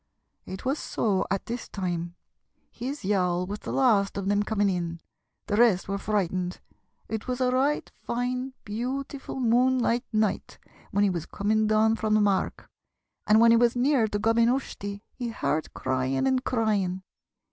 It 0.47 0.65
was 0.65 0.79
so 0.79 1.27
at 1.29 1.45
this 1.45 1.69
time 1.69 2.15
his 2.71 3.05
yawl 3.05 3.45
was 3.45 3.59
the 3.59 3.71
last 3.71 4.17
of 4.17 4.27
them 4.27 4.41
coming 4.41 4.67
in; 4.67 4.99
the 5.45 5.57
rest 5.57 5.87
were 5.87 5.99
frightened. 5.99 6.59
It 7.07 7.27
was 7.27 7.39
a 7.39 7.51
right 7.51 7.87
fine, 8.01 8.53
beautiful 8.65 9.39
moonlight 9.39 10.03
night 10.11 10.57
when 10.89 11.03
he 11.03 11.11
was 11.11 11.27
coming 11.27 11.67
down 11.67 11.97
from 11.97 12.15
the 12.15 12.19
mark, 12.19 12.67
and 13.27 13.39
when 13.39 13.51
he 13.51 13.57
was 13.57 13.75
near 13.75 14.07
to 14.07 14.17
Gob 14.17 14.39
yn 14.39 14.49
Ushtey 14.49 15.03
he 15.13 15.27
heard 15.29 15.71
crying 15.75 16.25
and 16.27 16.43
crying. 16.43 17.03